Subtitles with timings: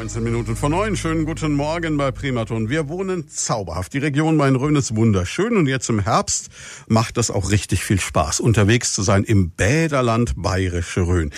[0.00, 0.96] 19 Minuten vor neun.
[0.96, 2.70] Schönen guten Morgen bei Primaton.
[2.70, 3.92] Wir wohnen zauberhaft.
[3.92, 6.48] Die Region Main-Rhön ist wunderschön und jetzt im Herbst
[6.88, 11.32] macht es auch richtig viel Spaß, unterwegs zu sein im Bäderland Bayerische Rhön.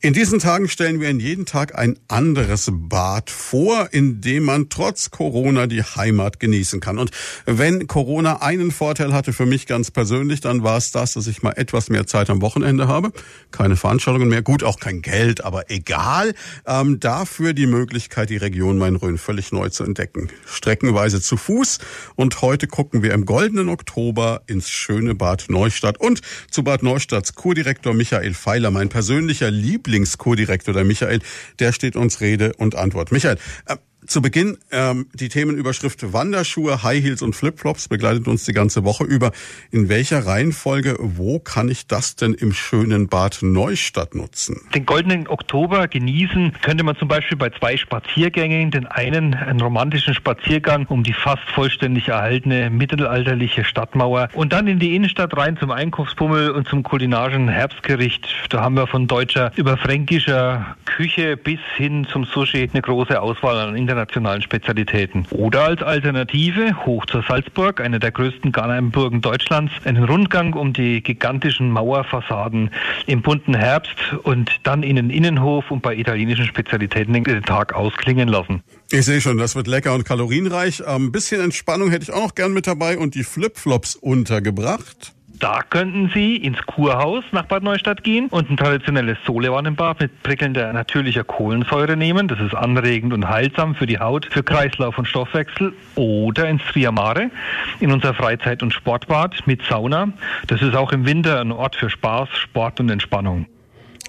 [0.00, 4.70] In diesen Tagen stellen wir in jeden Tag ein anderes Bad vor, in dem man
[4.70, 6.98] trotz Corona die Heimat genießen kann.
[6.98, 7.10] Und
[7.44, 11.42] wenn Corona einen Vorteil hatte für mich ganz persönlich, dann war es das, dass ich
[11.42, 13.12] mal etwas mehr Zeit am Wochenende habe.
[13.50, 14.40] Keine Veranstaltungen mehr.
[14.40, 16.32] Gut, auch kein Geld, aber egal.
[16.66, 20.28] Ähm, dafür die Möglichkeit, die Region Main-Rhön völlig neu zu entdecken.
[20.46, 21.78] Streckenweise zu Fuß
[22.14, 27.34] und heute gucken wir im goldenen Oktober ins schöne Bad Neustadt und zu Bad Neustadts
[27.34, 31.20] Kurdirektor Michael Feiler, mein persönlicher Lieblingskurdirektor, der Michael,
[31.58, 33.12] der steht uns Rede und Antwort.
[33.12, 38.52] Michael, äh, zu Beginn ähm, die Themenüberschrift Wanderschuhe, High Heels und Flipflops begleitet uns die
[38.52, 39.32] ganze Woche über.
[39.70, 44.60] In welcher Reihenfolge, wo kann ich das denn im schönen Bad Neustadt nutzen?
[44.74, 48.70] Den goldenen Oktober genießen könnte man zum Beispiel bei zwei Spaziergängen.
[48.70, 54.78] Den einen einen romantischen Spaziergang um die fast vollständig erhaltene mittelalterliche Stadtmauer und dann in
[54.78, 58.28] die Innenstadt rein zum Einkaufspummel und zum kulinarischen Herbstgericht.
[58.50, 63.58] Da haben wir von deutscher über fränkischer Küche bis hin zum Sushi eine große Auswahl
[63.58, 65.26] an internationalen Spezialitäten.
[65.30, 71.02] Oder als Alternative hoch zur Salzburg, eine der größten Garnheimburgen Deutschlands, einen Rundgang um die
[71.02, 72.70] gigantischen Mauerfassaden
[73.06, 78.28] im bunten Herbst und dann in den Innenhof und bei italienischen Spezialitäten den Tag ausklingen
[78.28, 78.62] lassen.
[78.90, 80.86] Ich sehe schon, das wird lecker und kalorienreich.
[80.86, 85.15] Ein bisschen Entspannung hätte ich auch noch gern mit dabei und die Flipflops untergebracht.
[85.38, 90.72] Da könnten Sie ins Kurhaus nach Bad Neustadt gehen und ein traditionelles Solewannenbad mit prickelnder
[90.72, 92.26] natürlicher Kohlensäure nehmen.
[92.26, 95.74] Das ist anregend und heilsam für die Haut, für Kreislauf und Stoffwechsel.
[95.94, 97.30] Oder ins Triamare
[97.80, 100.08] in unser Freizeit- und Sportbad mit Sauna.
[100.46, 103.46] Das ist auch im Winter ein Ort für Spaß, Sport und Entspannung.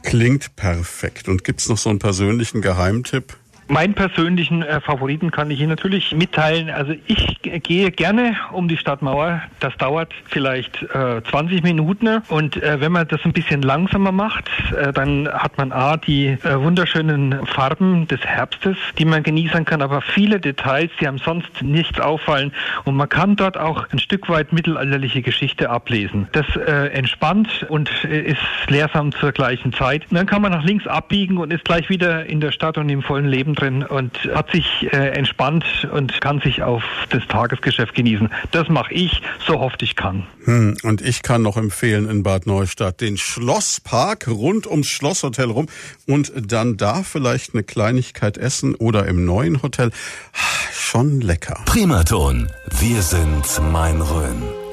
[0.04, 1.28] Klingt perfekt.
[1.28, 3.36] Und gibt's noch so einen persönlichen Geheimtipp?
[3.70, 6.70] Meinen persönlichen äh, Favoriten kann ich Ihnen natürlich mitteilen.
[6.70, 9.42] Also ich gehe gerne um die Stadtmauer.
[9.60, 12.22] Das dauert vielleicht äh, 20 Minuten.
[12.30, 16.28] Und äh, wenn man das ein bisschen langsamer macht, äh, dann hat man A, die
[16.28, 21.62] äh, wunderschönen Farben des Herbstes, die man genießen kann, aber viele Details, die einem sonst
[21.62, 22.54] nichts auffallen.
[22.86, 26.30] Und man kann dort auch ein Stück weit mittelalterliche Geschichte ablesen.
[26.32, 30.06] Das äh, entspannt und ist lehrsam zur gleichen Zeit.
[30.10, 32.88] Und dann kann man nach links abbiegen und ist gleich wieder in der Stadt und
[32.88, 37.96] im vollen Leben drin und hat sich äh, entspannt und kann sich auf das Tagesgeschäft
[37.96, 38.30] genießen.
[38.52, 40.28] Das mache ich, so oft ich kann.
[40.46, 45.68] Hm, und ich kann noch empfehlen in Bad Neustadt den Schlosspark rund ums Schlosshotel rum
[46.06, 49.92] und dann da vielleicht eine Kleinigkeit essen oder im neuen Hotel.
[50.72, 51.60] Schon lecker.
[51.66, 52.50] Primaton.
[52.80, 54.67] Wir sind Main-Rhön.